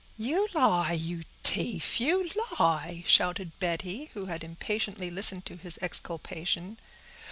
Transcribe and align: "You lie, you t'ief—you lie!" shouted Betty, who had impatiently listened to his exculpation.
"You 0.17 0.47
lie, 0.55 0.93
you 0.93 1.25
t'ief—you 1.43 2.31
lie!" 2.59 3.03
shouted 3.05 3.51
Betty, 3.59 4.05
who 4.15 4.25
had 4.25 4.43
impatiently 4.43 5.11
listened 5.11 5.45
to 5.45 5.57
his 5.57 5.77
exculpation. 5.79 6.79